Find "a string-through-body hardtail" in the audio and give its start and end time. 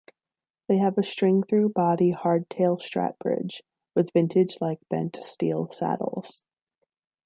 0.97-2.81